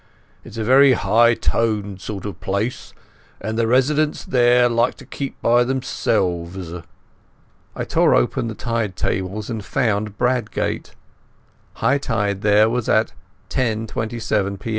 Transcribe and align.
It's 0.43 0.57
a 0.57 0.63
very 0.63 0.93
high 0.93 1.35
toned 1.35 2.01
sort 2.01 2.25
of 2.25 2.39
place, 2.41 2.91
and 3.39 3.55
the 3.55 3.67
residents 3.67 4.25
there 4.25 4.67
like 4.67 4.95
to 4.95 5.05
keep 5.05 5.39
by 5.43 5.63
themselves." 5.63 6.73
I 7.75 7.83
tore 7.83 8.15
open 8.15 8.47
the 8.47 8.55
Tide 8.55 8.95
Tables 8.95 9.47
and 9.51 9.63
found 9.63 10.17
Bradgate. 10.17 10.95
High 11.73 11.99
tide 11.99 12.41
there 12.41 12.67
was 12.67 12.89
at 12.89 13.13
10.27 13.51 14.59
p. 14.59 14.69